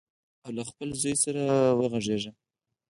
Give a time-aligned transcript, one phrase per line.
[0.45, 1.41] او له خپل زوی سره
[1.79, 2.31] وغږیږي.